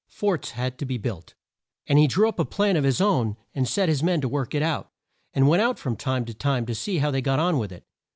[0.07, 1.35] Forts had to be built,
[1.85, 4.63] and he drew up a plan of his own and set men to work it
[4.63, 4.89] out,
[5.31, 7.85] and went out from time to time to see how they got on with it.